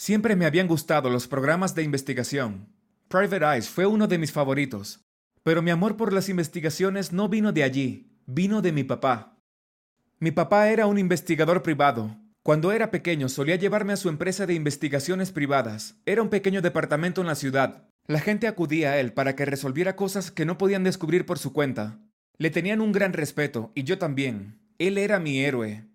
Siempre 0.00 0.34
me 0.34 0.46
habían 0.46 0.66
gustado 0.66 1.10
los 1.10 1.28
programas 1.28 1.74
de 1.74 1.82
investigación. 1.82 2.72
Private 3.08 3.44
Eyes 3.44 3.68
fue 3.68 3.84
uno 3.84 4.06
de 4.08 4.16
mis 4.16 4.32
favoritos. 4.32 5.04
Pero 5.42 5.60
mi 5.60 5.70
amor 5.70 5.98
por 5.98 6.14
las 6.14 6.30
investigaciones 6.30 7.12
no 7.12 7.28
vino 7.28 7.52
de 7.52 7.64
allí, 7.64 8.10
vino 8.24 8.62
de 8.62 8.72
mi 8.72 8.82
papá. 8.82 9.36
Mi 10.18 10.30
papá 10.30 10.70
era 10.70 10.86
un 10.86 10.96
investigador 10.96 11.62
privado. 11.62 12.16
Cuando 12.42 12.72
era 12.72 12.90
pequeño 12.90 13.28
solía 13.28 13.56
llevarme 13.56 13.92
a 13.92 13.98
su 13.98 14.08
empresa 14.08 14.46
de 14.46 14.54
investigaciones 14.54 15.32
privadas. 15.32 16.00
Era 16.06 16.22
un 16.22 16.30
pequeño 16.30 16.62
departamento 16.62 17.20
en 17.20 17.26
la 17.26 17.34
ciudad. 17.34 17.86
La 18.06 18.20
gente 18.20 18.48
acudía 18.48 18.92
a 18.92 19.00
él 19.00 19.12
para 19.12 19.36
que 19.36 19.44
resolviera 19.44 19.96
cosas 19.96 20.30
que 20.30 20.46
no 20.46 20.56
podían 20.56 20.82
descubrir 20.82 21.26
por 21.26 21.38
su 21.38 21.52
cuenta. 21.52 21.98
Le 22.38 22.48
tenían 22.48 22.80
un 22.80 22.92
gran 22.92 23.12
respeto, 23.12 23.70
y 23.74 23.84
yo 23.84 23.98
también. 23.98 24.62
Él 24.78 24.96
era 24.96 25.20
mi 25.20 25.40
héroe. 25.40 25.89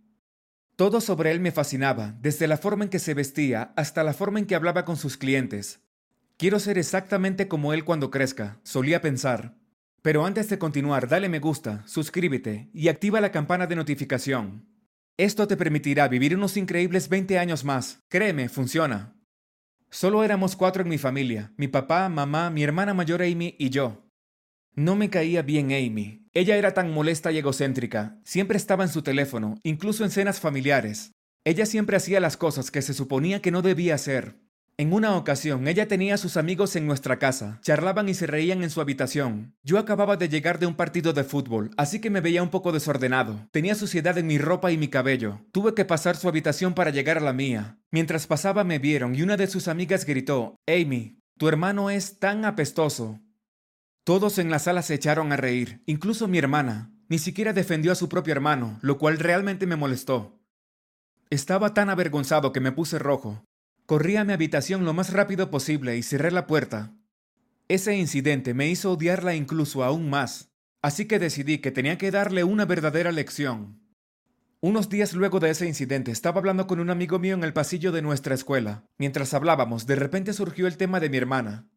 Todo 0.75 0.99
sobre 0.99 1.31
él 1.31 1.39
me 1.39 1.53
fascinaba, 1.53 2.15
desde 2.21 2.47
la 2.47 2.57
forma 2.57 2.83
en 2.83 2.89
que 2.89 2.99
se 2.99 3.13
vestía 3.13 3.71
hasta 3.77 4.03
la 4.03 4.13
forma 4.13 4.39
en 4.39 4.45
que 4.45 4.55
hablaba 4.55 4.83
con 4.83 4.97
sus 4.97 5.15
clientes. 5.15 5.79
Quiero 6.37 6.59
ser 6.59 6.77
exactamente 6.77 7.47
como 7.47 7.71
él 7.71 7.85
cuando 7.85 8.11
crezca, 8.11 8.59
solía 8.63 9.01
pensar. 9.01 9.55
Pero 10.01 10.25
antes 10.25 10.49
de 10.49 10.59
continuar, 10.59 11.07
dale 11.07 11.29
me 11.29 11.39
gusta, 11.39 11.83
suscríbete 11.87 12.69
y 12.73 12.89
activa 12.89 13.21
la 13.21 13.31
campana 13.31 13.67
de 13.67 13.77
notificación. 13.77 14.65
Esto 15.17 15.47
te 15.47 15.55
permitirá 15.55 16.09
vivir 16.09 16.35
unos 16.35 16.57
increíbles 16.57 17.07
20 17.07 17.39
años 17.39 17.63
más. 17.63 17.99
Créeme, 18.09 18.49
funciona. 18.49 19.15
Solo 19.89 20.25
éramos 20.25 20.57
cuatro 20.57 20.83
en 20.83 20.89
mi 20.89 20.97
familia, 20.97 21.53
mi 21.55 21.69
papá, 21.69 22.09
mamá, 22.09 22.49
mi 22.49 22.63
hermana 22.63 22.93
mayor 22.93 23.21
Amy 23.21 23.55
y 23.57 23.69
yo. 23.69 24.04
No 24.75 24.97
me 24.97 25.09
caía 25.09 25.41
bien 25.41 25.71
Amy. 25.71 26.27
Ella 26.33 26.57
era 26.57 26.73
tan 26.73 26.91
molesta 26.91 27.31
y 27.31 27.37
egocéntrica, 27.37 28.19
siempre 28.25 28.57
estaba 28.57 28.83
en 28.83 28.89
su 28.89 29.03
teléfono, 29.03 29.55
incluso 29.63 30.03
en 30.03 30.11
cenas 30.11 30.41
familiares. 30.41 31.13
Ella 31.45 31.65
siempre 31.65 31.95
hacía 31.95 32.19
las 32.19 32.35
cosas 32.35 32.71
que 32.71 32.81
se 32.81 32.93
suponía 32.93 33.41
que 33.41 33.51
no 33.51 33.61
debía 33.61 33.95
hacer. 33.95 34.35
En 34.77 34.91
una 34.91 35.15
ocasión, 35.15 35.69
ella 35.69 35.87
tenía 35.87 36.15
a 36.15 36.17
sus 36.17 36.35
amigos 36.35 36.75
en 36.75 36.85
nuestra 36.85 37.17
casa, 37.19 37.59
charlaban 37.61 38.09
y 38.09 38.13
se 38.13 38.27
reían 38.27 38.63
en 38.63 38.69
su 38.69 38.81
habitación. 38.81 39.55
Yo 39.63 39.77
acababa 39.77 40.17
de 40.17 40.27
llegar 40.27 40.59
de 40.59 40.65
un 40.65 40.75
partido 40.75 41.13
de 41.13 41.23
fútbol, 41.23 41.71
así 41.77 42.01
que 42.01 42.09
me 42.09 42.19
veía 42.19 42.43
un 42.43 42.49
poco 42.49 42.73
desordenado. 42.73 43.47
Tenía 43.51 43.75
suciedad 43.75 44.17
en 44.17 44.27
mi 44.27 44.37
ropa 44.37 44.73
y 44.73 44.77
mi 44.77 44.89
cabello. 44.89 45.39
Tuve 45.53 45.73
que 45.73 45.85
pasar 45.85 46.17
su 46.17 46.27
habitación 46.27 46.73
para 46.73 46.91
llegar 46.91 47.17
a 47.17 47.21
la 47.21 47.31
mía. 47.31 47.79
Mientras 47.91 48.27
pasaba 48.27 48.65
me 48.65 48.79
vieron 48.79 49.15
y 49.15 49.21
una 49.21 49.37
de 49.37 49.47
sus 49.47 49.69
amigas 49.69 50.05
gritó, 50.05 50.57
Amy, 50.67 51.21
tu 51.37 51.47
hermano 51.47 51.89
es 51.89 52.19
tan 52.19 52.43
apestoso. 52.43 53.21
Todos 54.05 54.37
en 54.37 54.51
la 54.51 54.59
sala 54.59 54.83
se 54.83 54.93
echaron 54.93 55.31
a 55.31 55.35
reír, 55.35 55.81
incluso 55.87 56.27
mi 56.27 56.37
hermana. 56.37 56.91
Ni 57.09 57.17
siquiera 57.17 57.53
defendió 57.53 57.91
a 57.91 57.95
su 57.95 58.07
propio 58.07 58.33
hermano, 58.33 58.77
lo 58.83 58.99
cual 58.99 59.17
realmente 59.17 59.65
me 59.65 59.77
molestó. 59.77 60.39
Estaba 61.31 61.73
tan 61.73 61.89
avergonzado 61.89 62.53
que 62.53 62.59
me 62.59 62.71
puse 62.71 62.99
rojo. 62.99 63.43
Corrí 63.87 64.15
a 64.15 64.23
mi 64.23 64.33
habitación 64.33 64.85
lo 64.85 64.93
más 64.93 65.11
rápido 65.11 65.49
posible 65.49 65.97
y 65.97 66.03
cerré 66.03 66.29
la 66.29 66.45
puerta. 66.45 66.93
Ese 67.67 67.97
incidente 67.97 68.53
me 68.53 68.69
hizo 68.69 68.91
odiarla 68.91 69.33
incluso 69.33 69.83
aún 69.83 70.07
más, 70.07 70.51
así 70.83 71.05
que 71.05 71.17
decidí 71.17 71.57
que 71.57 71.71
tenía 71.71 71.97
que 71.97 72.11
darle 72.11 72.43
una 72.43 72.65
verdadera 72.65 73.11
lección. 73.11 73.81
Unos 74.61 74.87
días 74.87 75.13
luego 75.13 75.39
de 75.39 75.49
ese 75.49 75.65
incidente 75.65 76.11
estaba 76.11 76.37
hablando 76.37 76.67
con 76.67 76.79
un 76.79 76.91
amigo 76.91 77.17
mío 77.17 77.33
en 77.33 77.43
el 77.43 77.53
pasillo 77.53 77.91
de 77.91 78.03
nuestra 78.03 78.35
escuela. 78.35 78.85
Mientras 78.99 79.33
hablábamos, 79.33 79.87
de 79.87 79.95
repente 79.95 80.31
surgió 80.33 80.67
el 80.67 80.77
tema 80.77 80.99
de 80.99 81.09
mi 81.09 81.17
hermana. 81.17 81.67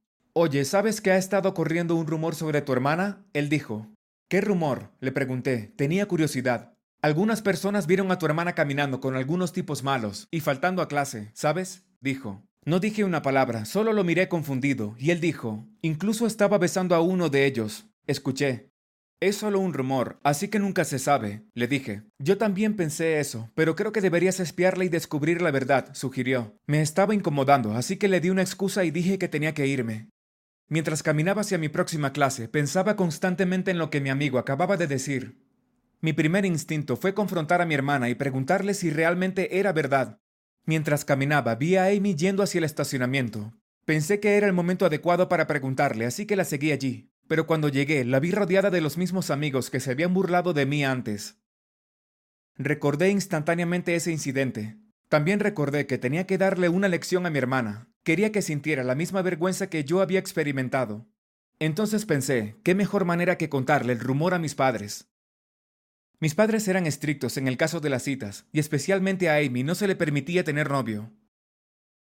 Oye, 0.41 0.64
¿sabes 0.64 1.00
que 1.00 1.11
ha 1.11 1.17
estado 1.17 1.53
corriendo 1.53 1.97
un 1.97 2.06
rumor 2.06 2.36
sobre 2.36 2.62
tu 2.62 2.72
hermana? 2.72 3.27
Él 3.33 3.48
dijo. 3.48 3.89
¿Qué 4.28 4.41
rumor? 4.41 4.92
Le 5.00 5.11
pregunté. 5.11 5.72
Tenía 5.75 6.06
curiosidad. 6.06 6.75
Algunas 7.03 7.42
personas 7.42 7.89
vieron 7.89 8.12
a 8.12 8.19
tu 8.19 8.27
hermana 8.27 8.55
caminando 8.55 9.00
con 9.00 9.16
algunos 9.16 9.53
tipos 9.53 9.83
malos 9.83 10.28
y 10.31 10.39
faltando 10.39 10.81
a 10.81 10.86
clase, 10.86 11.33
¿sabes? 11.34 11.89
dijo. 12.00 12.44
No 12.64 12.78
dije 12.78 13.03
una 13.03 13.20
palabra, 13.20 13.64
solo 13.64 13.92
lo 13.92 14.05
miré 14.05 14.28
confundido, 14.28 14.94
y 14.97 15.11
él 15.11 15.20
dijo, 15.20 15.66
incluso 15.83 16.25
estaba 16.25 16.56
besando 16.56 16.94
a 16.94 17.00
uno 17.00 17.31
de 17.31 17.44
ellos. 17.44 17.86
Escuché. 18.06 18.70
Es 19.20 19.34
solo 19.34 19.59
un 19.59 19.75
rumor, 19.75 20.21
así 20.22 20.47
que 20.47 20.60
nunca 20.60 20.84
se 20.84 21.00
sabe, 21.00 21.43
le 21.54 21.66
dije. 21.66 22.04
Yo 22.21 22.38
también 22.38 22.77
pensé 22.77 23.19
eso, 23.19 23.50
pero 23.56 23.75
creo 23.75 23.91
que 23.91 24.00
deberías 24.00 24.38
espiarla 24.38 24.84
y 24.84 24.88
descubrir 24.88 25.43
la 25.43 25.50
verdad, 25.50 25.88
sugirió. 25.94 26.54
Me 26.69 26.81
estaba 26.81 27.12
incomodando, 27.12 27.75
así 27.75 27.97
que 27.97 28.06
le 28.06 28.21
di 28.21 28.31
una 28.31 28.43
excusa 28.43 28.84
y 28.84 28.93
dije 28.93 29.19
que 29.19 29.27
tenía 29.27 29.53
que 29.53 29.66
irme. 29.66 30.10
Mientras 30.68 31.02
caminaba 31.02 31.40
hacia 31.40 31.58
mi 31.58 31.68
próxima 31.68 32.12
clase, 32.12 32.48
pensaba 32.48 32.96
constantemente 32.96 33.70
en 33.70 33.78
lo 33.78 33.90
que 33.90 34.00
mi 34.00 34.10
amigo 34.10 34.38
acababa 34.38 34.76
de 34.76 34.86
decir. 34.86 35.38
Mi 36.00 36.12
primer 36.12 36.44
instinto 36.44 36.96
fue 36.96 37.14
confrontar 37.14 37.60
a 37.60 37.66
mi 37.66 37.74
hermana 37.74 38.08
y 38.08 38.14
preguntarle 38.14 38.74
si 38.74 38.90
realmente 38.90 39.58
era 39.58 39.72
verdad, 39.72 40.20
Mientras 40.68 41.06
caminaba, 41.06 41.54
vi 41.54 41.76
a 41.76 41.86
Amy 41.86 42.14
yendo 42.14 42.42
hacia 42.42 42.58
el 42.58 42.64
estacionamiento. 42.64 43.54
Pensé 43.86 44.20
que 44.20 44.36
era 44.36 44.46
el 44.46 44.52
momento 44.52 44.84
adecuado 44.84 45.26
para 45.26 45.46
preguntarle, 45.46 46.04
así 46.04 46.26
que 46.26 46.36
la 46.36 46.44
seguí 46.44 46.72
allí. 46.72 47.10
Pero 47.26 47.46
cuando 47.46 47.70
llegué, 47.70 48.04
la 48.04 48.20
vi 48.20 48.32
rodeada 48.32 48.68
de 48.68 48.82
los 48.82 48.98
mismos 48.98 49.30
amigos 49.30 49.70
que 49.70 49.80
se 49.80 49.92
habían 49.92 50.12
burlado 50.12 50.52
de 50.52 50.66
mí 50.66 50.84
antes. 50.84 51.38
Recordé 52.56 53.08
instantáneamente 53.08 53.94
ese 53.94 54.12
incidente. 54.12 54.76
También 55.08 55.40
recordé 55.40 55.86
que 55.86 55.96
tenía 55.96 56.26
que 56.26 56.36
darle 56.36 56.68
una 56.68 56.88
lección 56.88 57.24
a 57.24 57.30
mi 57.30 57.38
hermana. 57.38 57.88
Quería 58.08 58.32
que 58.32 58.41
sintiera 58.41 58.84
la 58.84 58.94
misma 58.94 59.20
vergüenza 59.20 59.69
que 59.69 59.84
yo 59.84 60.00
había 60.00 60.19
experimentado. 60.19 61.06
Entonces 61.58 62.06
pensé, 62.06 62.56
¿qué 62.62 62.74
mejor 62.74 63.04
manera 63.04 63.36
que 63.36 63.50
contarle 63.50 63.92
el 63.92 64.00
rumor 64.00 64.32
a 64.32 64.38
mis 64.38 64.54
padres? 64.54 65.10
Mis 66.18 66.34
padres 66.34 66.66
eran 66.68 66.86
estrictos 66.86 67.36
en 67.36 67.48
el 67.48 67.58
caso 67.58 67.80
de 67.80 67.91
las 67.91 68.04
citas, 68.04 68.47
y 68.50 68.60
especialmente 68.60 69.28
a 69.28 69.36
Amy 69.36 69.62
no 69.62 69.74
se 69.74 69.86
le 69.86 69.94
permitía 69.94 70.42
tener 70.42 70.70
novio. 70.70 71.12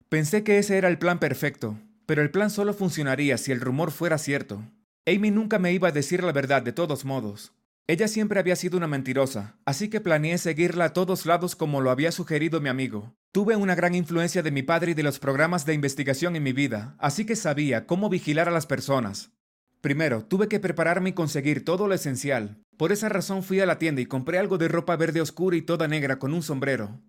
Pensé 0.08 0.42
que 0.42 0.56
ese 0.56 0.78
era 0.78 0.88
el 0.88 0.96
plan 0.96 1.18
perfecto, 1.18 1.78
pero 2.06 2.22
el 2.22 2.30
plan 2.30 2.48
solo 2.48 2.72
funcionaría 2.72 3.36
si 3.36 3.52
el 3.52 3.60
rumor 3.60 3.90
fuera 3.90 4.16
cierto. 4.16 4.64
Amy 5.04 5.30
nunca 5.30 5.58
me 5.58 5.74
iba 5.74 5.88
a 5.88 5.92
decir 5.92 6.24
la 6.24 6.32
verdad 6.32 6.62
de 6.62 6.72
todos 6.72 7.04
modos. 7.04 7.52
Ella 7.90 8.06
siempre 8.06 8.38
había 8.38 8.54
sido 8.54 8.76
una 8.76 8.86
mentirosa, 8.86 9.56
así 9.64 9.90
que 9.90 10.00
planeé 10.00 10.38
seguirla 10.38 10.84
a 10.84 10.92
todos 10.92 11.26
lados 11.26 11.56
como 11.56 11.80
lo 11.80 11.90
había 11.90 12.12
sugerido 12.12 12.60
mi 12.60 12.68
amigo. 12.68 13.16
Tuve 13.32 13.56
una 13.56 13.74
gran 13.74 13.96
influencia 13.96 14.44
de 14.44 14.52
mi 14.52 14.62
padre 14.62 14.92
y 14.92 14.94
de 14.94 15.02
los 15.02 15.18
programas 15.18 15.66
de 15.66 15.74
investigación 15.74 16.36
en 16.36 16.44
mi 16.44 16.52
vida, 16.52 16.94
así 17.00 17.26
que 17.26 17.34
sabía 17.34 17.86
cómo 17.86 18.08
vigilar 18.08 18.48
a 18.48 18.52
las 18.52 18.66
personas. 18.66 19.32
Primero, 19.80 20.24
tuve 20.24 20.46
que 20.46 20.60
prepararme 20.60 21.10
y 21.10 21.14
conseguir 21.14 21.64
todo 21.64 21.88
lo 21.88 21.94
esencial. 21.94 22.62
Por 22.76 22.92
esa 22.92 23.08
razón 23.08 23.42
fui 23.42 23.58
a 23.58 23.66
la 23.66 23.80
tienda 23.80 24.00
y 24.00 24.06
compré 24.06 24.38
algo 24.38 24.56
de 24.56 24.68
ropa 24.68 24.94
verde 24.94 25.20
oscura 25.20 25.56
y 25.56 25.62
toda 25.62 25.88
negra 25.88 26.20
con 26.20 26.32
un 26.32 26.44
sombrero. 26.44 27.00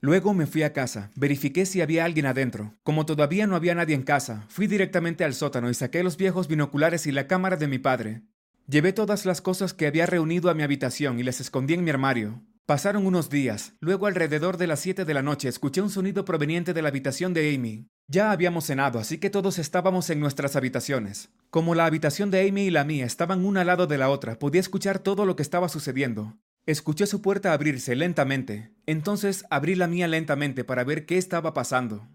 Luego 0.00 0.34
me 0.34 0.48
fui 0.48 0.64
a 0.64 0.72
casa, 0.72 1.12
verifiqué 1.14 1.64
si 1.64 1.80
había 1.80 2.04
alguien 2.04 2.26
adentro. 2.26 2.74
Como 2.82 3.06
todavía 3.06 3.46
no 3.46 3.54
había 3.54 3.76
nadie 3.76 3.94
en 3.94 4.02
casa, 4.02 4.46
fui 4.48 4.66
directamente 4.66 5.22
al 5.22 5.32
sótano 5.32 5.70
y 5.70 5.74
saqué 5.74 6.02
los 6.02 6.16
viejos 6.16 6.48
binoculares 6.48 7.06
y 7.06 7.12
la 7.12 7.28
cámara 7.28 7.56
de 7.56 7.68
mi 7.68 7.78
padre. 7.78 8.22
Llevé 8.68 8.92
todas 8.92 9.26
las 9.26 9.40
cosas 9.40 9.74
que 9.74 9.86
había 9.86 10.06
reunido 10.06 10.48
a 10.48 10.54
mi 10.54 10.62
habitación 10.62 11.18
y 11.18 11.22
las 11.22 11.40
escondí 11.40 11.74
en 11.74 11.84
mi 11.84 11.90
armario. 11.90 12.42
Pasaron 12.64 13.06
unos 13.06 13.28
días, 13.28 13.74
luego 13.80 14.06
alrededor 14.06 14.56
de 14.56 14.68
las 14.68 14.78
siete 14.78 15.04
de 15.04 15.14
la 15.14 15.22
noche 15.22 15.48
escuché 15.48 15.80
un 15.82 15.90
sonido 15.90 16.24
proveniente 16.24 16.72
de 16.72 16.80
la 16.80 16.88
habitación 16.88 17.34
de 17.34 17.54
Amy. 17.54 17.88
Ya 18.06 18.30
habíamos 18.30 18.66
cenado, 18.66 19.00
así 19.00 19.18
que 19.18 19.30
todos 19.30 19.58
estábamos 19.58 20.10
en 20.10 20.20
nuestras 20.20 20.54
habitaciones. 20.54 21.30
Como 21.50 21.74
la 21.74 21.86
habitación 21.86 22.30
de 22.30 22.48
Amy 22.48 22.62
y 22.66 22.70
la 22.70 22.84
mía 22.84 23.04
estaban 23.04 23.44
una 23.44 23.62
al 23.62 23.66
lado 23.66 23.88
de 23.88 23.98
la 23.98 24.10
otra, 24.10 24.38
podía 24.38 24.60
escuchar 24.60 25.00
todo 25.00 25.26
lo 25.26 25.34
que 25.34 25.42
estaba 25.42 25.68
sucediendo. 25.68 26.38
Escuché 26.64 27.06
su 27.06 27.20
puerta 27.20 27.52
abrirse 27.52 27.96
lentamente. 27.96 28.70
Entonces 28.86 29.44
abrí 29.50 29.74
la 29.74 29.88
mía 29.88 30.06
lentamente 30.06 30.62
para 30.62 30.84
ver 30.84 31.04
qué 31.04 31.18
estaba 31.18 31.52
pasando. 31.54 32.06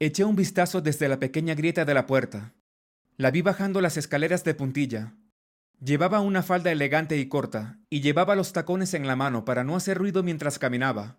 Eché 0.00 0.24
un 0.24 0.36
vistazo 0.36 0.80
desde 0.80 1.08
la 1.08 1.18
pequeña 1.18 1.54
grieta 1.54 1.84
de 1.84 1.92
la 1.92 2.06
puerta. 2.06 2.54
La 3.18 3.30
vi 3.30 3.42
bajando 3.42 3.82
las 3.82 3.98
escaleras 3.98 4.42
de 4.42 4.54
puntilla. 4.54 5.14
Llevaba 5.84 6.20
una 6.20 6.44
falda 6.44 6.70
elegante 6.70 7.16
y 7.16 7.26
corta, 7.26 7.80
y 7.90 8.02
llevaba 8.02 8.36
los 8.36 8.52
tacones 8.52 8.94
en 8.94 9.08
la 9.08 9.16
mano 9.16 9.44
para 9.44 9.64
no 9.64 9.74
hacer 9.74 9.98
ruido 9.98 10.22
mientras 10.22 10.60
caminaba. 10.60 11.18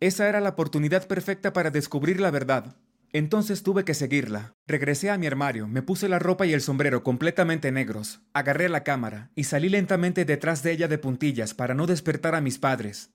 Esa 0.00 0.28
era 0.28 0.38
la 0.42 0.50
oportunidad 0.50 1.06
perfecta 1.06 1.54
para 1.54 1.70
descubrir 1.70 2.20
la 2.20 2.30
verdad. 2.30 2.76
Entonces 3.10 3.62
tuve 3.62 3.86
que 3.86 3.94
seguirla. 3.94 4.52
Regresé 4.66 5.08
a 5.08 5.16
mi 5.16 5.26
armario, 5.26 5.66
me 5.66 5.80
puse 5.80 6.10
la 6.10 6.18
ropa 6.18 6.44
y 6.44 6.52
el 6.52 6.60
sombrero 6.60 7.02
completamente 7.02 7.72
negros, 7.72 8.20
agarré 8.34 8.68
la 8.68 8.84
cámara 8.84 9.30
y 9.34 9.44
salí 9.44 9.70
lentamente 9.70 10.26
detrás 10.26 10.62
de 10.62 10.72
ella 10.72 10.88
de 10.88 10.98
puntillas 10.98 11.54
para 11.54 11.72
no 11.72 11.86
despertar 11.86 12.34
a 12.34 12.42
mis 12.42 12.58
padres. 12.58 13.14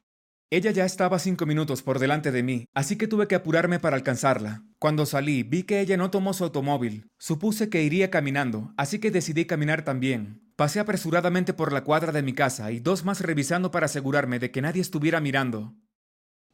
Ella 0.49 0.71
ya 0.71 0.85
estaba 0.85 1.19
cinco 1.19 1.45
minutos 1.45 1.83
por 1.83 1.99
delante 1.99 2.31
de 2.31 2.41
mí, 2.41 2.69
así 2.73 2.95
que 2.95 3.07
tuve 3.07 3.27
que 3.27 3.35
apurarme 3.35 3.79
para 3.79 3.97
alcanzarla. 3.97 4.63
Cuando 4.79 5.05
salí, 5.05 5.43
vi 5.43 5.63
que 5.63 5.81
ella 5.81 5.97
no 5.97 6.09
tomó 6.09 6.33
su 6.33 6.45
automóvil. 6.45 7.09
Supuse 7.19 7.69
que 7.69 7.83
iría 7.83 8.09
caminando, 8.09 8.73
así 8.77 8.99
que 8.99 9.11
decidí 9.11 9.43
caminar 9.43 9.83
también. 9.83 10.41
Pasé 10.55 10.79
apresuradamente 10.79 11.53
por 11.53 11.73
la 11.73 11.83
cuadra 11.83 12.13
de 12.13 12.23
mi 12.23 12.31
casa 12.33 12.71
y 12.71 12.79
dos 12.79 13.03
más 13.03 13.19
revisando 13.19 13.71
para 13.71 13.87
asegurarme 13.87 14.39
de 14.39 14.49
que 14.49 14.61
nadie 14.61 14.81
estuviera 14.81 15.19
mirando. 15.19 15.75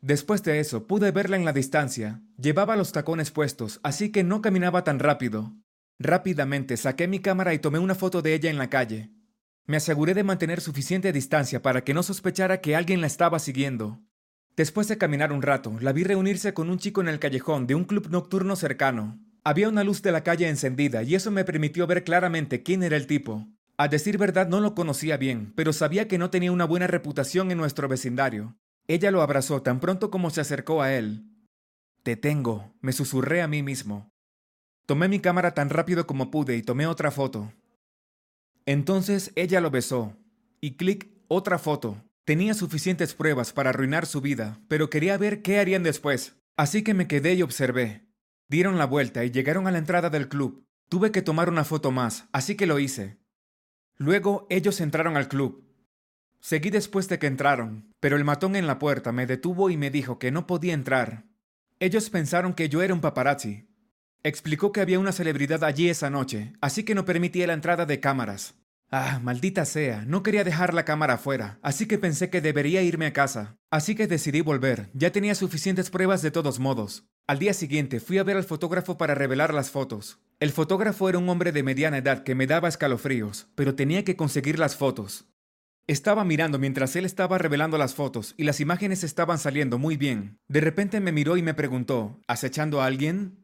Después 0.01 0.42
de 0.42 0.60
eso, 0.60 0.88
pude 0.88 1.12
verla 1.12 1.38
en 1.38 1.46
la 1.46 1.54
distancia. 1.54 2.24
Llevaba 2.38 2.75
los 2.75 2.94
tacones 2.94 3.30
puestos, 3.30 3.80
así 3.84 4.12
que 4.12 4.24
no 4.24 4.42
caminaba 4.42 4.84
tan 4.84 4.98
rápido. 4.98 5.54
Rápidamente 6.00 6.78
saqué 6.78 7.07
mi 7.07 7.19
cámara 7.19 7.54
y 7.54 7.60
tomé 7.60 7.78
una 7.78 7.94
foto 7.94 8.24
de 8.24 8.34
ella 8.34 8.50
en 8.50 8.57
la 8.57 8.72
calle. 8.72 9.12
Me 9.65 9.77
aseguré 9.77 10.13
de 10.13 10.24
mantener 10.24 10.60
suficiente 10.60 11.13
distancia 11.13 11.62
para 11.62 11.83
que 11.83 11.94
no 11.94 12.04
sospechara 12.04 12.60
que 12.60 12.75
alguien 12.75 13.00
la 13.00 13.07
estaba 13.07 13.39
siguiendo. 13.39 14.01
Después 14.57 14.88
de 14.88 14.98
caminar 14.98 15.31
un 15.31 15.42
rato, 15.42 15.77
la 15.80 15.94
vi 15.94 16.04
reunirse 16.04 16.54
con 16.54 16.69
un 16.69 16.77
chico 16.77 17.01
en 17.01 17.07
el 17.07 17.19
callejón 17.19 17.65
de 17.65 17.75
un 17.75 17.86
club 17.86 18.10
nocturno 18.10 18.56
cercano. 18.56 19.19
Había 19.44 19.69
una 19.69 19.83
luz 19.83 20.01
de 20.01 20.12
la 20.12 20.24
calle 20.24 20.50
encendida 20.50 21.04
y 21.04 21.15
eso 21.15 21.31
me 21.31 21.45
permitió 21.45 21.88
ver 21.88 22.04
claramente 22.04 22.62
quién 22.62 22.83
era 22.83 22.98
el 22.98 23.07
tipo. 23.07 23.48
A 23.77 23.88
decir 23.88 24.18
verdad 24.18 24.48
no 24.48 24.60
lo 24.60 24.75
conocía 24.75 25.18
bien, 25.18 25.54
pero 25.56 25.74
sabía 25.74 26.07
que 26.07 26.18
no 26.18 26.30
tenía 26.30 26.51
una 26.51 26.65
buena 26.65 26.88
reputación 26.88 27.50
en 27.50 27.57
nuestro 27.57 27.88
vecindario. 27.88 28.56
Ella 28.88 29.12
lo 29.12 29.21
abrazó 29.21 29.62
tan 29.62 29.80
pronto 29.80 30.12
como 30.12 30.30
se 30.30 30.42
acercó 30.42 30.81
a 30.81 30.94
él. 30.94 31.25
Te 32.04 32.18
tengo, 32.18 32.75
me 32.81 32.92
susurré 32.92 33.42
a 33.42 33.48
mí 33.48 33.63
mismo. 33.63 34.12
Tomé 34.86 35.07
mi 35.07 35.19
cámara 35.19 35.54
tan 35.54 35.69
rápido 35.69 36.06
como 36.06 36.30
pude 36.30 36.57
y 36.57 36.62
tomé 36.62 36.86
otra 36.86 37.10
foto. 37.10 37.54
Entonces 38.65 39.31
ella 39.36 39.62
lo 39.62 39.71
besó. 39.71 40.15
Y 40.62 40.75
clic, 40.77 41.10
otra 41.27 41.60
foto. 41.60 42.04
Tenía 42.25 42.54
suficientes 42.54 43.13
pruebas 43.13 43.51
para 43.51 43.71
arruinar 43.71 44.06
su 44.06 44.21
vida, 44.21 44.62
pero 44.69 44.89
quería 44.89 45.18
ver 45.18 45.42
qué 45.42 45.60
harían 45.60 45.83
después. 45.83 46.38
Así 46.56 46.83
que 46.83 46.94
me 46.94 47.07
quedé 47.07 47.33
y 47.33 47.42
observé. 47.42 48.07
Dieron 48.48 48.77
la 48.77 48.86
vuelta 48.86 49.25
y 49.25 49.31
llegaron 49.31 49.68
a 49.68 49.71
la 49.71 49.80
entrada 49.80 50.10
del 50.10 50.30
club. 50.30 50.65
Tuve 50.88 51.12
que 51.12 51.21
tomar 51.21 51.50
una 51.50 51.65
foto 51.65 51.92
más, 51.92 52.30
así 52.31 52.56
que 52.56 52.65
lo 52.65 52.80
hice. 52.80 53.18
Luego 53.98 54.48
ellos 54.50 54.80
entraron 54.80 55.18
al 55.18 55.27
club. 55.27 55.68
Seguí 56.39 56.69
después 56.69 57.10
de 57.10 57.19
que 57.19 57.27
entraron, 57.27 57.94
pero 58.00 58.15
el 58.15 58.24
matón 58.24 58.56
en 58.56 58.68
la 58.68 58.80
puerta 58.80 59.12
me 59.12 59.25
detuvo 59.25 59.69
y 59.69 59.77
me 59.77 59.89
dijo 59.89 60.19
que 60.19 60.31
no 60.31 60.45
podía 60.45 60.74
entrar. 60.74 61.25
Ellos 61.80 62.10
pensaron 62.10 62.54
que 62.54 62.69
yo 62.69 62.81
era 62.81 62.94
un 62.94 63.01
paparazzi. 63.01 63.68
Explicó 64.25 64.72
que 64.72 64.80
había 64.80 65.00
una 65.00 65.12
celebridad 65.12 65.66
allí 65.66 65.90
esa 65.90 66.10
noche, 66.10 66.54
así 66.62 66.86
que 66.86 66.96
no 66.96 67.04
permitía 67.04 67.46
la 67.46 67.54
entrada 67.54 67.86
de 67.86 68.00
cámaras. 68.00 68.56
Ah, 68.90 69.20
maldita 69.22 69.66
sea, 69.66 70.06
no 70.08 70.24
quería 70.24 70.46
dejar 70.46 70.74
la 70.74 70.86
cámara 70.86 71.16
afuera, 71.16 71.60
así 71.62 71.88
que 71.88 71.98
pensé 71.98 72.30
que 72.30 72.40
debería 72.40 72.84
irme 72.84 73.08
a 73.08 73.12
casa. 73.12 73.58
Así 73.70 73.96
que 73.96 74.08
decidí 74.08 74.40
volver, 74.40 74.90
ya 74.94 75.12
tenía 75.12 75.36
suficientes 75.36 75.90
pruebas 75.90 76.22
de 76.22 76.31
todos 76.31 76.60
modos. 76.60 77.04
Al 77.28 77.40
día 77.40 77.54
siguiente 77.54 78.00
fui 78.00 78.18
a 78.18 78.24
ver 78.24 78.38
al 78.38 78.46
fotógrafo 78.46 78.98
para 78.98 79.14
revelar 79.14 79.54
las 79.54 79.72
fotos. 79.72 80.20
El 80.40 80.52
fotógrafo 80.52 81.10
era 81.10 81.18
un 81.18 81.28
hombre 81.28 81.52
de 81.52 81.64
mediana 81.64 81.98
edad 81.98 82.24
que 82.24 82.36
me 82.36 82.48
daba 82.48 82.70
escalofríos, 82.70 83.48
pero 83.56 83.75
tenía 83.75 84.06
que 84.06 84.16
conseguir 84.16 84.58
las 84.58 84.78
fotos. 84.78 85.25
Estaba 85.86 86.24
mirando 86.24 86.60
mientras 86.60 86.96
él 86.96 87.04
estaba 87.04 87.40
revelando 87.40 87.78
las 87.78 87.94
fotos 87.94 88.36
y 88.38 88.44
las 88.44 88.62
imágenes 88.62 89.04
estaban 89.04 89.38
saliendo 89.38 89.78
muy 89.80 89.98
bien. 89.98 90.40
De 90.48 90.62
repente 90.62 91.02
me 91.02 91.12
miró 91.12 91.36
y 91.36 91.42
me 91.42 91.54
preguntó, 91.54 92.22
¿acechando 92.25 92.81
a 92.81 92.86
alguien? 92.86 93.43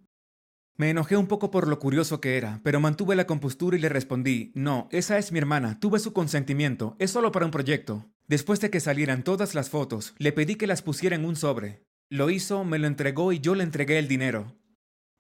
Me 0.80 0.90
enojé 0.90 1.18
un 1.18 1.28
poco 1.28 1.52
por 1.52 1.68
lo 1.68 1.78
curioso 1.78 2.22
que 2.22 2.38
era, 2.38 2.62
pero 2.64 2.80
mantuve 2.80 3.18
la 3.18 3.28
compostura 3.28 3.76
y 3.76 3.82
le 3.82 3.90
respondí, 3.90 4.54
no, 4.56 4.88
esa 4.94 5.18
es 5.18 5.34
mi 5.34 5.38
hermana, 5.38 5.78
tuve 5.82 6.00
su 6.00 6.14
consentimiento, 6.14 6.96
es 7.00 7.12
solo 7.12 7.34
para 7.34 7.44
un 7.46 7.52
proyecto. 7.52 8.10
Después 8.30 8.62
de 8.62 8.70
que 8.70 8.80
salieran 8.80 9.26
todas 9.26 9.56
las 9.56 9.70
fotos, 9.70 10.16
le 10.20 10.32
pedí 10.32 10.56
que 10.56 10.68
las 10.68 10.82
pusiera 10.82 11.18
en 11.18 11.26
un 11.26 11.36
sobre. 11.36 11.84
Lo 12.08 12.30
hizo, 12.30 12.64
me 12.64 12.80
lo 12.80 12.88
entregó 12.88 13.34
y 13.34 13.42
yo 13.42 13.56
le 13.56 13.66
entregué 13.66 14.00
el 14.00 14.08
dinero. 14.08 14.56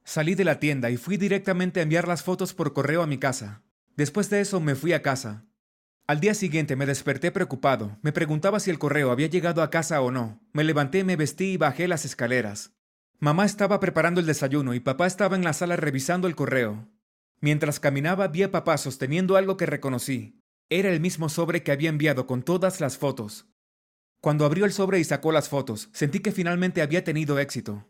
Salí 0.05 0.33
de 0.33 0.45
la 0.45 0.61
tienda 0.61 0.91
y 0.91 0.95
fui 0.95 1.17
directamente 1.17 1.81
a 1.81 1.83
enviar 1.83 2.07
las 2.07 2.23
fotos 2.23 2.53
por 2.53 2.71
correo 2.71 3.03
a 3.03 3.07
mi 3.07 3.17
casa. 3.17 3.61
Después 3.97 4.29
de 4.29 4.39
eso 4.39 4.61
me 4.61 4.75
fui 4.75 4.93
a 4.93 5.01
casa. 5.01 5.45
Al 6.07 6.21
día 6.21 6.35
siguiente 6.35 6.77
me 6.77 6.85
desperté 6.85 7.33
preocupado. 7.33 7.97
Me 8.01 8.13
preguntaba 8.13 8.61
si 8.61 8.69
el 8.71 8.79
correo 8.79 9.11
había 9.11 9.27
llegado 9.27 9.61
a 9.61 9.69
casa 9.69 9.99
o 9.99 10.09
no. 10.09 10.39
Me 10.53 10.63
levanté, 10.63 11.03
me 11.03 11.17
vestí 11.17 11.51
y 11.51 11.57
bajé 11.57 11.89
las 11.89 12.05
escaleras. 12.05 12.78
Mamá 13.21 13.43
estaba 13.45 13.81
preparando 13.81 14.21
el 14.21 14.25
desayuno 14.25 14.73
y 14.73 14.79
papá 14.79 15.05
estaba 15.05 15.35
en 15.35 15.43
la 15.43 15.51
sala 15.51 15.75
revisando 15.75 16.25
el 16.25 16.35
correo. 16.35 16.87
Mientras 17.41 17.81
caminaba 17.81 18.29
vi 18.29 18.43
a 18.43 18.51
papá 18.51 18.77
sosteniendo 18.77 19.35
algo 19.35 19.57
que 19.57 19.65
reconocí. 19.65 20.39
Era 20.69 20.89
el 20.89 21.01
mismo 21.01 21.27
sobre 21.27 21.61
que 21.61 21.73
había 21.73 21.89
enviado 21.89 22.27
con 22.27 22.43
todas 22.43 22.79
las 22.79 22.97
fotos. 22.97 23.45
Cuando 24.21 24.45
abrió 24.45 24.63
el 24.63 24.71
sobre 24.71 24.99
y 24.99 25.03
sacó 25.03 25.33
las 25.33 25.49
fotos, 25.49 25.89
sentí 25.91 26.19
que 26.19 26.31
finalmente 26.31 26.81
había 26.81 27.03
tenido 27.03 27.39
éxito. 27.39 27.85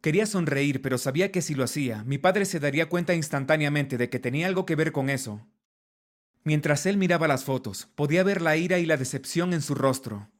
Quería 0.00 0.26
sonreír, 0.26 0.80
pero 0.80 0.96
sabía 0.96 1.32
que 1.32 1.42
si 1.42 1.56
lo 1.56 1.64
hacía, 1.64 2.04
mi 2.04 2.18
padre 2.18 2.44
se 2.44 2.60
daría 2.60 2.88
cuenta 2.88 3.14
instantáneamente 3.14 3.98
de 3.98 4.08
que 4.08 4.20
tenía 4.20 4.46
algo 4.46 4.64
que 4.64 4.76
ver 4.76 4.92
con 4.92 5.10
eso. 5.10 5.44
Mientras 6.44 6.86
él 6.86 6.98
miraba 6.98 7.26
las 7.26 7.42
fotos, 7.42 7.88
podía 7.96 8.22
ver 8.22 8.42
la 8.42 8.56
ira 8.56 8.78
y 8.78 8.86
la 8.86 8.96
decepción 8.96 9.52
en 9.52 9.62
su 9.62 9.74
rostro. 9.74 10.30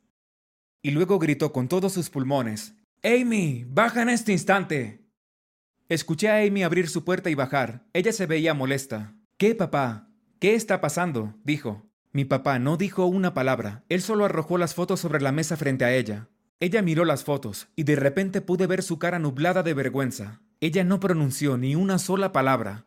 Y 0.80 0.92
luego 0.92 1.18
gritó 1.18 1.52
con 1.52 1.66
todos 1.66 1.92
sus 1.92 2.08
pulmones, 2.08 2.74
Amy, 3.04 3.64
baja 3.68 4.02
en 4.02 4.08
este 4.08 4.32
instante. 4.32 5.04
Escuché 5.88 6.28
a 6.30 6.38
Amy 6.44 6.64
abrir 6.64 6.88
su 6.88 7.04
puerta 7.04 7.30
y 7.30 7.36
bajar. 7.36 7.86
Ella 7.92 8.12
se 8.12 8.26
veía 8.26 8.54
molesta. 8.54 9.14
¿Qué, 9.36 9.54
papá? 9.54 10.10
¿Qué 10.40 10.54
está 10.56 10.80
pasando? 10.80 11.34
dijo. 11.44 11.86
Mi 12.10 12.24
papá 12.24 12.58
no 12.58 12.76
dijo 12.76 13.06
una 13.06 13.34
palabra. 13.34 13.84
Él 13.88 14.02
solo 14.02 14.24
arrojó 14.24 14.58
las 14.58 14.74
fotos 14.74 14.98
sobre 14.98 15.20
la 15.20 15.30
mesa 15.30 15.56
frente 15.56 15.84
a 15.84 15.94
ella. 15.94 16.28
Ella 16.58 16.82
miró 16.82 17.04
las 17.04 17.22
fotos 17.22 17.68
y 17.76 17.84
de 17.84 17.94
repente 17.94 18.40
pude 18.40 18.66
ver 18.66 18.82
su 18.82 18.98
cara 18.98 19.20
nublada 19.20 19.62
de 19.62 19.74
vergüenza. 19.74 20.40
Ella 20.60 20.82
no 20.82 20.98
pronunció 20.98 21.56
ni 21.56 21.76
una 21.76 21.98
sola 21.98 22.32
palabra. 22.32 22.86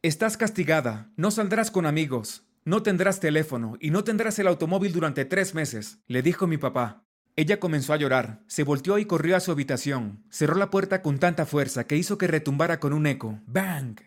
Estás 0.00 0.38
castigada. 0.38 1.12
No 1.16 1.30
saldrás 1.30 1.70
con 1.70 1.84
amigos. 1.84 2.46
No 2.64 2.82
tendrás 2.82 3.20
teléfono 3.20 3.76
y 3.78 3.90
no 3.90 4.04
tendrás 4.04 4.38
el 4.38 4.46
automóvil 4.46 4.92
durante 4.92 5.26
tres 5.26 5.54
meses, 5.54 5.98
le 6.06 6.22
dijo 6.22 6.46
mi 6.46 6.56
papá. 6.56 7.04
Ella 7.40 7.58
comenzó 7.58 7.94
a 7.94 7.96
llorar, 7.96 8.44
se 8.48 8.64
volteó 8.64 8.98
y 8.98 9.06
corrió 9.06 9.34
a 9.34 9.40
su 9.40 9.50
habitación. 9.50 10.22
Cerró 10.28 10.56
la 10.56 10.68
puerta 10.68 11.00
con 11.00 11.18
tanta 11.18 11.46
fuerza 11.46 11.86
que 11.86 11.96
hizo 11.96 12.18
que 12.18 12.26
retumbara 12.26 12.80
con 12.80 12.92
un 12.92 13.06
eco. 13.06 13.40
¡Bang! 13.46 13.98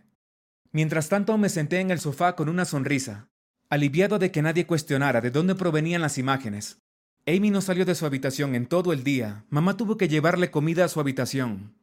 Mientras 0.71 1.09
tanto 1.09 1.35
me 1.39 1.49
senté 1.49 1.79
en 1.79 1.89
el 1.89 1.99
sofá 1.99 2.35
con 2.35 2.47
una 2.47 2.63
sonrisa, 2.63 3.31
aliviado 3.71 4.19
de 4.19 4.29
que 4.29 4.43
nadie 4.43 4.67
cuestionara 4.67 5.19
de 5.19 5.31
dónde 5.31 5.55
provenían 5.55 6.03
las 6.03 6.19
imágenes. 6.19 6.83
Amy 7.25 7.49
no 7.49 7.61
salió 7.61 7.85
de 7.85 7.95
su 7.95 8.05
habitación 8.05 8.53
en 8.53 8.67
todo 8.67 8.93
el 8.93 9.03
día. 9.03 9.45
Mamá 9.49 9.77
tuvo 9.77 9.97
que 9.97 10.07
llevarle 10.07 10.51
comida 10.51 10.85
a 10.85 10.87
su 10.87 10.99
habitación. 10.99 11.73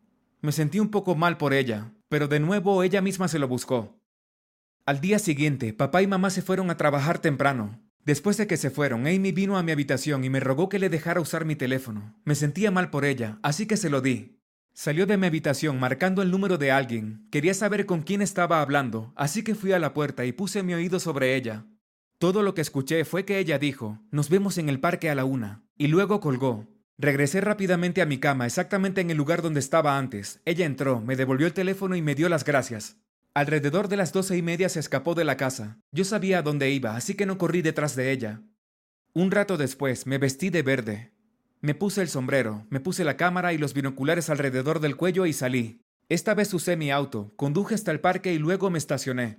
Me 0.43 0.52
sentí 0.52 0.79
un 0.79 0.93
poco 0.93 1.17
mal 1.17 1.37
por 1.37 1.52
ella, 1.52 1.93
pero 2.08 2.29
de 2.29 2.38
nuevo 2.38 2.85
ella 2.85 3.00
misma 3.00 3.26
se 3.26 3.41
lo 3.41 3.49
buscó. 3.49 3.99
Al 4.87 5.00
día 5.00 5.19
siguiente, 5.19 5.73
papá 5.73 6.00
y 6.00 6.06
mamá 6.06 6.31
se 6.31 6.43
fueron 6.43 6.70
a 6.70 6.76
trabajar 6.76 7.19
temprano. 7.19 7.82
Después 8.05 8.37
de 8.37 8.47
que 8.47 8.56
se 8.56 8.70
fueron, 8.70 9.06
Amy 9.06 9.32
vino 9.32 9.58
a 9.58 9.62
mi 9.62 9.73
habitación 9.73 10.25
y 10.25 10.31
me 10.31 10.41
rogó 10.41 10.69
que 10.69 10.79
le 10.79 10.88
dejara 10.88 11.20
usar 11.20 11.44
mi 11.44 11.56
teléfono. 11.56 12.14
Me 12.25 12.35
sentía 12.35 12.70
mal 12.70 12.91
por 12.91 13.05
ella, 13.05 13.38
así 13.43 13.67
que 13.67 13.76
se 13.76 13.91
lo 13.91 14.00
di. 14.00 14.41
Salió 14.73 15.06
de 15.06 15.17
mi 15.17 15.26
habitación 15.26 15.79
marcando 15.79 16.23
el 16.23 16.31
número 16.31 16.56
de 16.56 16.70
alguien. 16.70 17.26
Quería 17.31 17.55
saber 17.55 17.87
con 17.87 18.02
quién 18.02 18.23
estaba 18.23 18.62
hablando, 18.62 19.12
así 19.17 19.43
que 19.43 19.55
fui 19.55 19.73
a 19.73 19.79
la 19.79 19.93
puerta 19.93 20.25
y 20.25 20.32
puse 20.32 20.62
mi 20.62 20.75
oído 20.75 21.00
sobre 21.00 21.35
ella. 21.37 21.67
Todo 22.19 22.43
lo 22.43 22.55
que 22.55 22.61
escuché 22.61 23.05
fue 23.05 23.25
que 23.25 23.38
ella 23.38 23.58
dijo, 23.58 23.99
nos 24.11 24.29
vemos 24.31 24.58
en 24.58 24.69
el 24.69 24.81
parque 24.81 25.11
a 25.11 25.14
la 25.14 25.25
una, 25.25 25.64
y 25.76 25.88
luego 25.88 26.20
colgó. 26.20 26.69
Regresé 26.99 27.41
rápidamente 27.41 28.02
a 28.02 28.06
mi 28.06 28.19
cama, 28.19 28.47
exactamente 28.47 29.00
en 29.00 29.11
el 29.11 29.17
lugar 29.17 29.41
donde 29.41 29.61
estaba 29.61 29.97
antes. 29.97 30.41
Ella 30.44 30.67
entró, 30.67 31.00
me 31.00 31.17
devolvió 31.17 31.47
el 31.47 31.55
teléfono 31.55 31.97
y 31.97 32.02
me 32.02 32.14
dio 32.14 32.29
las 32.29 32.45
gracias. 32.45 32.99
Alrededor 33.32 33.87
de 33.87 33.96
las 33.96 34.12
doce 34.12 34.37
y 34.37 34.42
media 34.42 34.68
se 34.68 34.80
escapó 34.80 35.14
de 35.14 35.25
la 35.25 35.37
casa. 35.37 35.78
Yo 35.92 36.04
sabía 36.04 36.38
a 36.38 36.42
dónde 36.42 36.70
iba, 36.70 36.96
así 36.96 37.14
que 37.14 37.26
no 37.26 37.38
corrí 37.38 37.62
detrás 37.62 37.94
de 37.94 38.10
ella. 38.10 38.42
Un 39.12 39.30
rato 39.30 39.56
después 39.56 40.06
me 40.06 40.18
vestí 40.18 40.50
de 40.50 40.62
verde. 40.62 41.12
Me 41.60 41.75
puse 41.75 42.02
el 42.02 42.08
sombrero, 42.08 42.66
me 42.70 42.80
puse 42.80 43.04
la 43.04 43.16
cámara 43.16 43.52
y 43.52 43.58
los 43.58 43.72
binoculares 43.72 44.30
alrededor 44.30 44.80
del 44.80 44.96
cuello 44.96 45.26
y 45.26 45.32
salí. 45.32 45.80
Esta 46.08 46.34
vez 46.34 46.52
usé 46.54 46.76
mi 46.76 46.90
auto, 46.90 47.32
conduje 47.37 47.76
hasta 47.76 47.92
el 47.92 48.00
parque 48.00 48.32
y 48.32 48.38
luego 48.38 48.68
me 48.68 48.78
estacioné. 48.78 49.38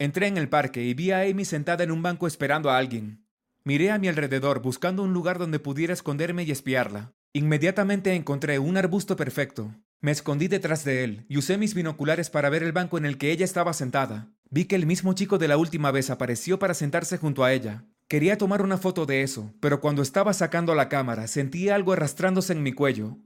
Entré 0.00 0.26
en 0.26 0.36
el 0.36 0.48
parque 0.48 0.82
y 0.82 0.94
vi 0.94 1.12
a 1.12 1.20
Amy 1.20 1.44
sentada 1.44 1.84
en 1.84 1.92
un 1.92 2.02
banco 2.02 2.26
esperando 2.26 2.70
a 2.70 2.78
alguien. 2.78 3.24
Miré 3.62 3.92
a 3.92 3.98
mi 3.98 4.08
alrededor 4.08 4.62
buscando 4.62 5.04
un 5.04 5.12
lugar 5.12 5.38
donde 5.38 5.60
pudiera 5.60 5.92
esconderme 5.92 6.42
y 6.42 6.50
espiarla. 6.50 7.12
Inmediatamente 7.32 8.14
encontré 8.14 8.58
un 8.58 8.76
arbusto 8.76 9.14
perfecto. 9.14 9.74
Me 10.00 10.12
escondí 10.12 10.46
detrás 10.46 10.84
de 10.84 11.02
él 11.02 11.26
y 11.28 11.38
usé 11.38 11.58
mis 11.58 11.74
binoculares 11.74 12.30
para 12.30 12.50
ver 12.50 12.62
el 12.62 12.72
banco 12.72 12.98
en 12.98 13.04
el 13.04 13.18
que 13.18 13.32
ella 13.32 13.44
estaba 13.44 13.72
sentada. 13.72 14.30
Vi 14.48 14.66
que 14.66 14.76
el 14.76 14.86
mismo 14.86 15.12
chico 15.12 15.38
de 15.38 15.48
la 15.48 15.56
última 15.56 15.90
vez 15.90 16.08
apareció 16.08 16.58
para 16.60 16.74
sentarse 16.74 17.18
junto 17.18 17.42
a 17.42 17.52
ella. 17.52 17.84
Quería 18.06 18.38
tomar 18.38 18.62
una 18.62 18.78
foto 18.78 19.06
de 19.06 19.22
eso, 19.22 19.52
pero 19.60 19.80
cuando 19.80 20.02
estaba 20.02 20.32
sacando 20.32 20.74
la 20.74 20.88
cámara 20.88 21.26
sentí 21.26 21.68
algo 21.68 21.92
arrastrándose 21.92 22.52
en 22.52 22.62
mi 22.62 22.72
cuello. 22.72 23.18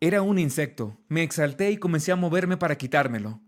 Era 0.00 0.22
un 0.22 0.38
insecto. 0.38 0.98
Me 1.08 1.22
exalté 1.22 1.72
y 1.72 1.76
comencé 1.76 2.12
a 2.12 2.16
moverme 2.16 2.56
para 2.56 2.78
quitármelo. 2.78 3.42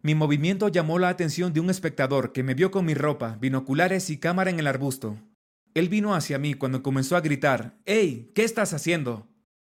Mi 0.00 0.14
movimiento 0.14 0.68
llamó 0.68 0.98
la 0.98 1.10
atención 1.10 1.52
de 1.52 1.60
un 1.60 1.70
espectador 1.70 2.32
que 2.32 2.42
me 2.42 2.54
vio 2.54 2.70
con 2.70 2.84
mi 2.84 2.94
ropa, 2.94 3.36
binoculares 3.40 4.10
y 4.10 4.18
cámara 4.18 4.50
en 4.50 4.58
el 4.58 4.68
arbusto. 4.68 5.18
Él 5.74 5.88
vino 5.88 6.14
hacia 6.14 6.38
mí 6.38 6.54
cuando 6.54 6.82
comenzó 6.82 7.16
a 7.16 7.20
gritar, 7.20 7.78
¡Ey! 7.84 8.30
¿Qué 8.34 8.44
estás 8.44 8.72
haciendo? 8.72 9.28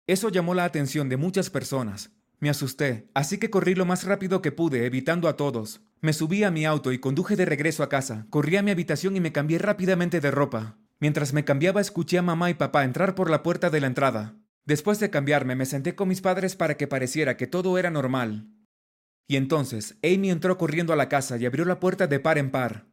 Eso 0.07 0.29
llamó 0.29 0.53
la 0.53 0.63
atención 0.65 1.09
de 1.09 1.17
muchas 1.17 1.49
personas. 1.49 2.14
Me 2.39 2.49
asusté, 2.49 3.09
así 3.13 3.37
que 3.37 3.49
corrí 3.49 3.75
lo 3.75 3.85
más 3.85 4.03
rápido 4.03 4.41
que 4.41 4.51
pude, 4.51 4.85
evitando 4.85 5.27
a 5.27 5.37
todos. 5.37 5.81
Me 6.01 6.13
subí 6.13 6.43
a 6.43 6.51
mi 6.51 6.65
auto 6.65 6.91
y 6.91 6.99
conduje 6.99 7.35
de 7.35 7.45
regreso 7.45 7.83
a 7.83 7.89
casa. 7.89 8.27
Corrí 8.29 8.57
a 8.57 8.61
mi 8.61 8.71
habitación 8.71 9.15
y 9.15 9.19
me 9.19 9.31
cambié 9.31 9.57
rápidamente 9.57 10.19
de 10.19 10.31
ropa. 10.31 10.77
Mientras 10.99 11.33
me 11.33 11.45
cambiaba 11.45 11.81
escuché 11.81 12.17
a 12.17 12.21
mamá 12.21 12.49
y 12.49 12.53
papá 12.53 12.83
entrar 12.83 13.15
por 13.15 13.29
la 13.29 13.43
puerta 13.43 13.69
de 13.69 13.81
la 13.81 13.87
entrada. 13.87 14.35
Después 14.65 14.99
de 14.99 15.09
cambiarme 15.09 15.55
me 15.55 15.65
senté 15.65 15.95
con 15.95 16.07
mis 16.07 16.21
padres 16.21 16.55
para 16.55 16.77
que 16.77 16.87
pareciera 16.87 17.37
que 17.37 17.47
todo 17.47 17.77
era 17.77 17.91
normal. 17.91 18.49
Y 19.27 19.37
entonces 19.37 19.97
Amy 20.03 20.29
entró 20.29 20.57
corriendo 20.57 20.93
a 20.93 20.95
la 20.95 21.09
casa 21.09 21.37
y 21.37 21.45
abrió 21.45 21.65
la 21.65 21.79
puerta 21.79 22.07
de 22.07 22.19
par 22.19 22.37
en 22.37 22.51
par. 22.51 22.87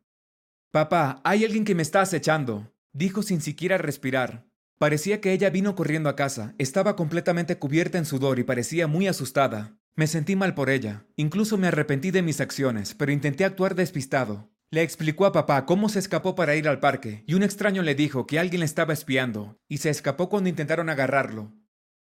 Papá, 0.71 1.21
hay 1.25 1.45
alguien 1.45 1.65
que 1.65 1.75
me 1.75 1.83
está 1.83 2.01
acechando, 2.01 2.73
dijo 2.93 3.23
sin 3.23 3.41
siquiera 3.41 3.79
respirar. 3.79 4.47
Parecía 4.83 5.21
que 5.21 5.33
ella 5.33 5.49
vino 5.49 5.77
corriendo 5.77 6.09
a 6.09 6.17
casa, 6.17 6.57
estaba 6.59 6.97
completamente 6.97 7.57
cubierta 7.57 7.99
en 7.99 8.05
sudor 8.05 8.41
y 8.41 8.43
parecía 8.43 8.89
muy 8.89 9.07
asustada. 9.07 9.79
Me 9.95 10.09
sentí 10.09 10.35
mal 10.35 10.57
por 10.57 10.71
ella, 10.71 11.07
incluso 11.15 11.57
me 11.57 11.69
arrepentí 11.69 12.11
de 12.11 12.21
mis 12.21 12.41
acciones, 12.41 12.93
pero 12.93 13.13
intenté 13.13 13.45
actuar 13.45 13.77
despistado. 13.77 14.51
Le 14.73 14.83
explicó 14.83 15.25
a 15.25 15.31
papá 15.31 15.67
cómo 15.67 15.89
se 15.89 16.01
escapó 16.01 16.35
para 16.35 16.57
ir 16.57 16.67
al 16.67 16.81
parque, 16.81 17.23
y 17.29 17.35
un 17.35 17.45
extraño 17.45 17.83
le 17.83 17.95
dijo 17.95 18.27
que 18.27 18.41
alguien 18.41 18.59
le 18.59 18.67
estaba 18.67 18.93
espiando, 18.93 19.57
y 19.69 19.79
se 19.79 19.89
escapó 19.89 20.29
cuando 20.29 20.49
intentaron 20.49 20.91
agarrarlo. 20.91 21.53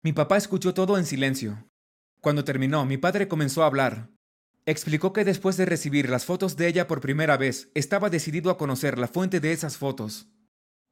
Mi 0.03 0.13
papá 0.13 0.37
escuchó 0.37 0.75
todo 0.75 0.99
en 0.99 1.07
silencio. 1.07 1.67
Cuando 2.21 2.43
terminó, 2.43 2.85
mi 2.85 2.97
padre 2.97 3.27
comenzó 3.27 3.63
a 3.63 3.65
hablar. 3.65 4.11
Explicó 4.67 5.13
que 5.13 5.25
después 5.25 5.57
de 5.57 5.65
recibir 5.65 6.11
las 6.11 6.25
fotos 6.25 6.57
de 6.57 6.67
ella 6.67 6.85
por 6.85 7.01
primera 7.01 7.37
vez, 7.37 7.71
estaba 7.73 8.11
decidido 8.11 8.51
a 8.51 8.57
conocer 8.59 8.99
la 8.99 9.07
fuente 9.07 9.39
de 9.39 9.51
esas 9.51 9.77
fotos. 9.77 10.27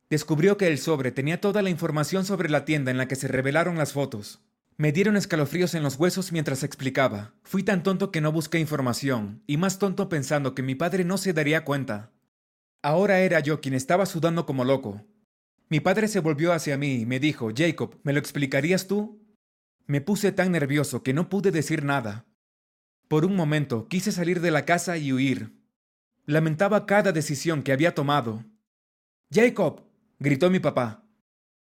Descubrió 0.10 0.58
que 0.58 0.68
el 0.68 0.78
sobre 0.78 1.12
tenía 1.12 1.42
toda 1.42 1.62
la 1.62 1.70
información 1.70 2.26
sobre 2.26 2.50
la 2.50 2.64
tienda 2.64 2.92
en 2.92 2.98
la 2.98 3.08
que 3.08 3.16
se 3.16 3.28
revelaron 3.28 3.78
las 3.78 3.94
fotos. 3.94 4.42
Me 4.78 4.92
dieron 4.92 5.16
escalofríos 5.16 5.74
en 5.74 5.84
los 5.84 5.96
huesos 5.96 6.32
mientras 6.32 6.64
explicaba. 6.64 7.34
Fui 7.44 7.64
tan 7.64 7.82
tonto 7.82 8.12
que 8.12 8.22
no 8.22 8.32
busqué 8.32 8.60
información, 8.60 9.42
y 9.48 9.58
más 9.58 9.80
tonto 9.80 10.10
pensando 10.10 10.54
que 10.54 10.64
mi 10.64 10.76
padre 10.76 11.06
no 11.06 11.18
se 11.18 11.34
daría 11.34 11.64
cuenta. 11.64 12.12
Ahora 12.84 13.22
era 13.22 13.40
yo 13.40 13.62
quien 13.62 13.74
estaba 13.74 14.06
sudando 14.06 14.46
como 14.46 14.64
loco. 14.64 15.02
Mi 15.70 15.80
padre 15.80 16.08
se 16.08 16.20
volvió 16.20 16.54
hacia 16.54 16.78
mí 16.78 16.96
y 17.02 17.06
me 17.06 17.20
dijo, 17.20 17.50
Jacob, 17.56 17.98
¿me 18.04 18.14
lo 18.14 18.20
explicarías 18.20 18.88
tú? 18.88 19.26
Me 19.88 20.02
puse 20.02 20.32
tan 20.32 20.52
nervioso 20.52 21.02
que 21.02 21.14
no 21.14 21.30
pude 21.30 21.52
decir 21.52 21.84
nada. 21.84 22.26
Por 23.08 23.26
un 23.26 23.36
momento 23.36 23.88
quise 23.88 24.12
salir 24.12 24.42
de 24.42 24.52
la 24.52 24.66
casa 24.66 24.98
y 24.98 25.14
huir. 25.14 25.54
Lamentaba 26.26 26.86
cada 26.86 27.12
decisión 27.12 27.64
que 27.64 27.72
había 27.72 27.96
tomado. 27.96 28.44
Jacob, 29.32 29.82
gritó 30.26 30.50
mi 30.50 30.60
papá. 30.60 31.04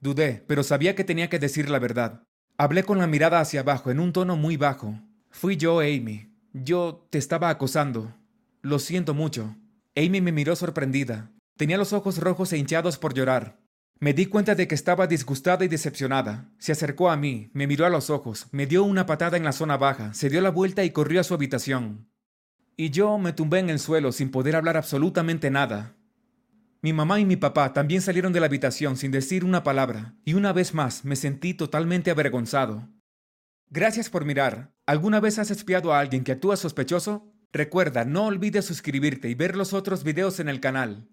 Dudé, 0.01 0.45
pero 0.49 0.65
sabía 0.65 0.97
que 0.97 1.05
tenía 1.05 1.31
que 1.31 1.39
decir 1.39 1.71
la 1.71 1.79
verdad. 1.79 2.25
Hablé 2.57 2.83
con 2.83 2.99
la 2.99 3.07
mirada 3.07 3.39
hacia 3.39 3.61
abajo, 3.61 3.93
en 3.93 4.01
un 4.01 4.13
tono 4.13 4.37
muy 4.37 4.57
bajo. 4.57 5.01
Fui 5.31 5.57
yo, 5.57 5.79
Amy. 5.79 6.35
Yo 6.53 7.07
te 7.11 7.19
estaba 7.19 7.51
acosando. 7.51 8.13
Lo 8.61 8.81
siento 8.81 9.15
mucho. 9.15 9.57
Amy 9.95 10.21
me 10.21 10.33
miró 10.33 10.57
sorprendida. 10.57 11.31
Tenía 11.57 11.79
los 11.79 11.93
ojos 11.93 12.19
rojos 12.19 12.53
e 12.53 12.59
hinchados 12.59 12.99
por 12.99 13.15
llorar. 13.15 13.61
Me 14.01 14.13
di 14.13 14.27
cuenta 14.27 14.57
de 14.57 14.67
que 14.67 14.75
estaba 14.75 15.07
disgustada 15.07 15.65
y 15.65 15.69
decepcionada. 15.69 16.51
Se 16.59 16.73
acercó 16.73 17.11
a 17.11 17.17
mí, 17.17 17.51
me 17.53 17.69
miró 17.69 17.87
a 17.87 17.91
los 17.91 18.11
ojos, 18.11 18.49
me 18.51 18.67
dio 18.67 18.83
una 18.83 19.07
patada 19.07 19.37
en 19.37 19.45
la 19.45 19.53
zona 19.53 19.77
baja, 19.77 20.15
se 20.15 20.31
dio 20.31 20.41
la 20.41 20.51
vuelta 20.51 20.83
y 20.83 20.91
corrió 20.91 21.21
a 21.21 21.25
su 21.25 21.35
habitación. 21.35 22.09
Y 22.77 22.91
yo 22.91 23.19
me 23.19 23.33
tumbé 23.33 23.61
en 23.61 23.71
el 23.71 23.79
suelo 23.79 24.11
sin 24.11 24.31
poder 24.31 24.57
hablar 24.57 24.77
absolutamente 24.77 25.51
nada. 25.51 25.98
Mi 26.81 26.93
mamá 26.93 27.19
y 27.19 27.25
mi 27.25 27.37
papá 27.37 27.73
también 27.73 28.01
salieron 28.01 28.33
de 28.33 28.39
la 28.39 28.47
habitación 28.47 28.97
sin 28.97 29.11
decir 29.11 29.45
una 29.45 29.65
palabra, 29.65 30.15
y 30.25 30.35
una 30.35 30.53
vez 30.53 30.75
más 30.75 31.05
me 31.05 31.17
sentí 31.17 31.53
totalmente 31.53 32.11
avergonzado. 32.11 32.89
Gracias 33.69 34.09
por 34.09 34.25
mirar. 34.25 34.73
¿Alguna 34.87 35.19
vez 35.19 35.41
has 35.41 35.51
espiado 35.51 35.93
a 35.93 35.99
alguien 35.99 36.23
que 36.23 36.33
actúa 36.33 36.57
sospechoso? 36.57 37.35
Recuerda, 37.53 38.05
no 38.05 38.27
olvides 38.27 38.65
suscribirte 38.65 39.29
y 39.29 39.35
ver 39.35 39.57
los 39.57 39.73
otros 39.73 40.05
videos 40.05 40.39
en 40.39 40.49
el 40.49 40.61
canal. 40.61 41.09